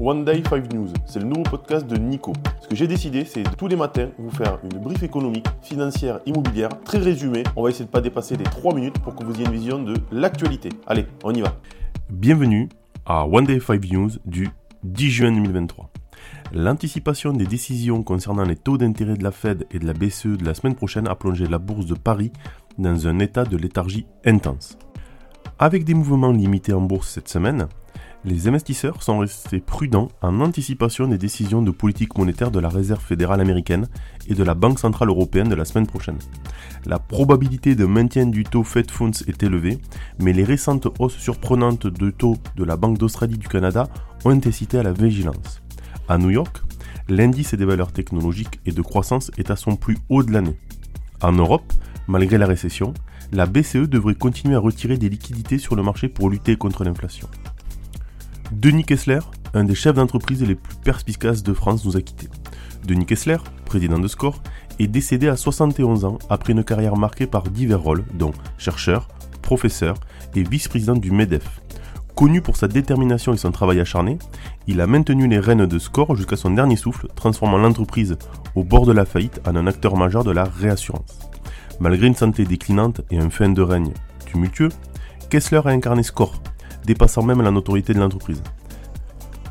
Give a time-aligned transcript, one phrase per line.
[0.00, 2.32] One Day 5 News, c'est le nouveau podcast de Nico.
[2.60, 6.70] Ce que j'ai décidé, c'est tous les matins vous faire une brief économique, financière, immobilière,
[6.84, 7.44] très résumée.
[7.54, 9.52] On va essayer de ne pas dépasser les 3 minutes pour que vous ayez une
[9.52, 10.70] vision de l'actualité.
[10.88, 11.54] Allez, on y va.
[12.10, 12.68] Bienvenue
[13.06, 14.48] à One Day 5 News du
[14.82, 15.88] 10 juin 2023.
[16.52, 20.44] L'anticipation des décisions concernant les taux d'intérêt de la Fed et de la BCE de
[20.44, 22.32] la semaine prochaine a plongé la bourse de Paris
[22.78, 24.76] dans un état de léthargie intense.
[25.60, 27.68] Avec des mouvements limités en bourse cette semaine,
[28.24, 33.02] les investisseurs sont restés prudents en anticipation des décisions de politique monétaire de la Réserve
[33.02, 33.86] fédérale américaine
[34.28, 36.18] et de la Banque centrale européenne de la semaine prochaine.
[36.86, 39.78] La probabilité de maintien du taux Fed Funds est élevée,
[40.18, 43.88] mais les récentes hausses surprenantes de taux de la Banque d'Australie du Canada
[44.24, 45.62] ont incité à la vigilance.
[46.08, 46.62] À New York,
[47.08, 50.58] l'indice des valeurs technologiques et de croissance est à son plus haut de l'année.
[51.20, 51.72] En Europe,
[52.08, 52.94] malgré la récession,
[53.32, 57.28] la BCE devrait continuer à retirer des liquidités sur le marché pour lutter contre l'inflation.
[58.54, 59.18] Denis Kessler,
[59.52, 62.28] un des chefs d'entreprise les plus perspicaces de France, nous a quittés.
[62.86, 64.40] Denis Kessler, président de SCORE,
[64.78, 69.08] est décédé à 71 ans après une carrière marquée par divers rôles, dont chercheur,
[69.42, 69.96] professeur
[70.36, 71.62] et vice-président du MEDEF.
[72.14, 74.18] Connu pour sa détermination et son travail acharné,
[74.68, 78.16] il a maintenu les rênes de SCORE jusqu'à son dernier souffle, transformant l'entreprise
[78.54, 81.18] au bord de la faillite en un acteur majeur de la réassurance.
[81.80, 83.92] Malgré une santé déclinante et un fin de règne
[84.26, 84.70] tumultueux,
[85.28, 86.40] Kessler a incarné SCORE,
[86.84, 88.42] dépassant même la notoriété de l'entreprise.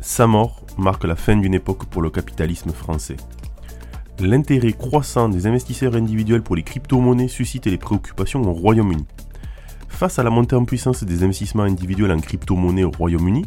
[0.00, 3.16] Sa mort marque la fin d'une époque pour le capitalisme français.
[4.20, 9.06] L'intérêt croissant des investisseurs individuels pour les crypto-monnaies suscite les préoccupations au Royaume-Uni.
[9.88, 13.44] Face à la montée en puissance des investissements individuels en crypto-monnaies au Royaume-Uni,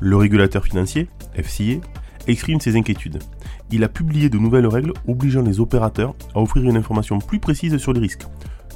[0.00, 1.80] le régulateur financier, FCA,
[2.26, 3.22] exprime ses inquiétudes.
[3.70, 7.76] Il a publié de nouvelles règles obligeant les opérateurs à offrir une information plus précise
[7.76, 8.26] sur les risques,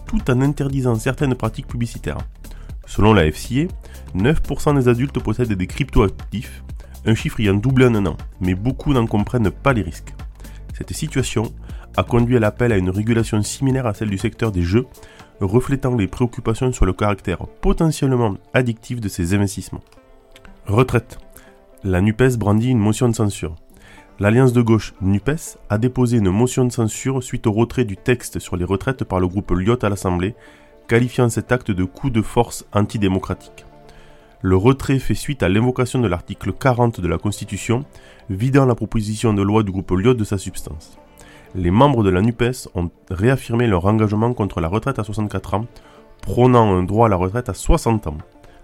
[0.06, 2.18] tout en interdisant certaines pratiques publicitaires.
[2.88, 3.68] Selon la FCA,
[4.16, 6.64] 9% des adultes possèdent des crypto-actifs,
[7.04, 10.14] un chiffre ayant doublé en un an, mais beaucoup n'en comprennent pas les risques.
[10.72, 11.52] Cette situation
[11.98, 14.86] a conduit à l'appel à une régulation similaire à celle du secteur des jeux,
[15.40, 19.84] reflétant les préoccupations sur le caractère potentiellement addictif de ces investissements.
[20.66, 21.18] Retraite.
[21.84, 23.54] La NUPES brandit une motion de censure.
[24.18, 28.38] L'alliance de gauche NUPES a déposé une motion de censure suite au retrait du texte
[28.38, 30.34] sur les retraites par le groupe Lyot à l'Assemblée,
[30.88, 33.66] qualifiant cet acte de coup de force antidémocratique.
[34.40, 37.84] Le retrait fait suite à l'invocation de l'article 40 de la Constitution,
[38.30, 40.98] vidant la proposition de loi du groupe Lyot de sa substance.
[41.54, 45.66] Les membres de la NUPES ont réaffirmé leur engagement contre la retraite à 64 ans,
[46.22, 48.18] prônant un droit à la retraite à 60 ans.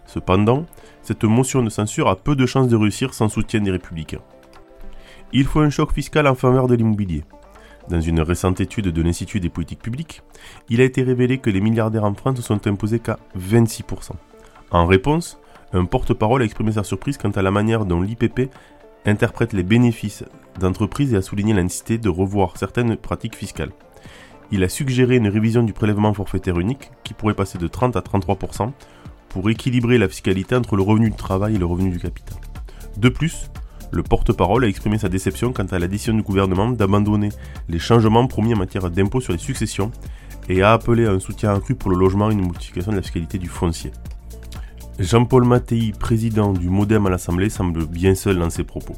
[0.07, 0.65] Cependant,
[1.03, 4.21] cette motion de censure a peu de chances de réussir sans soutien des républicains.
[5.33, 7.25] Il faut un choc fiscal en faveur de l'immobilier.
[7.89, 10.23] Dans une récente étude de l'Institut des politiques publiques,
[10.71, 14.13] il a été révélé que les milliardaires en France sont imposés qu'à 26%.
[14.71, 15.39] En réponse,
[15.73, 18.51] un porte-parole a exprimé sa surprise quant à la manière dont l'IPP
[19.05, 20.25] interprète les bénéfices
[20.59, 23.73] d'entreprises et a souligné la de revoir certaines pratiques fiscales.
[24.51, 28.01] Il a suggéré une révision du prélèvement forfaitaire unique qui pourrait passer de 30 à
[28.01, 28.71] 33%
[29.29, 32.39] pour équilibrer la fiscalité entre le revenu du travail et le revenu du capital.
[32.97, 33.51] De plus,
[33.91, 37.31] le porte-parole a exprimé sa déception quant à la décision du gouvernement d'abandonner
[37.69, 39.91] les changements promis en matière d'impôt sur les successions
[40.49, 43.03] et a appelé à un soutien accru pour le logement et une modification de la
[43.03, 43.93] fiscalité du foncier.
[44.99, 48.95] Jean-Paul Mattei, président du Modem à l'Assemblée, semble bien seul dans ses propos.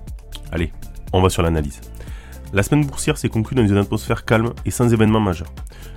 [0.53, 0.73] Allez,
[1.13, 1.81] on va sur l'analyse.
[2.53, 5.49] La semaine boursière s'est conclue dans une atmosphère calme et sans événement majeur.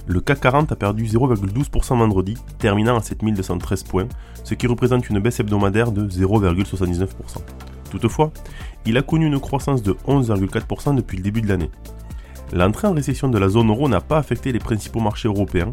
[0.08, 4.08] Le CAC 40 a perdu 0,12% vendredi, terminant à 7213 points,
[4.44, 7.08] ce qui représente une baisse hebdomadaire de 0,79%.
[7.90, 8.32] Toutefois,
[8.86, 11.70] il a connu une croissance de 11,4% depuis le début de l'année.
[12.52, 15.72] L'entrée en récession de la zone euro n'a pas affecté les principaux marchés européens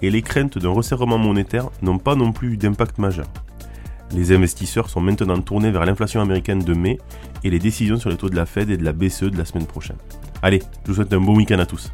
[0.00, 3.26] et les craintes d'un resserrement monétaire n'ont pas non plus eu d'impact majeur.
[4.12, 6.98] Les investisseurs sont maintenant tournés vers l'inflation américaine de mai
[7.42, 9.44] et les décisions sur les taux de la Fed et de la BCE de la
[9.44, 9.96] semaine prochaine.
[10.42, 11.92] Allez, je vous souhaite un bon week-end à tous.